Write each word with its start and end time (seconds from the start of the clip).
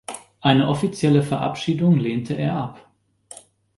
Eine 0.39 0.67
offizielle 0.67 1.21
Verabschiedung 1.21 1.97
lehnte 1.99 2.33
er 2.33 2.55
ab. 2.55 2.91